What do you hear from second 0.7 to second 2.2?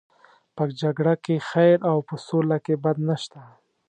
جګړه کې خیر او په